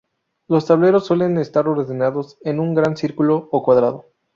[0.47, 4.05] Los tableros suelen estar ordenados en un gran círculo o cuadrado.